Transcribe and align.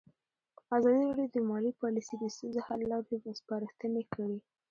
ازادي 0.77 1.01
راډیو 1.07 1.27
د 1.35 1.37
مالي 1.49 1.71
پالیسي 1.81 2.15
د 2.19 2.23
ستونزو 2.35 2.59
حل 2.67 2.81
لارې 2.91 3.17
سپارښتنې 3.39 4.03
کړي. 4.13 4.37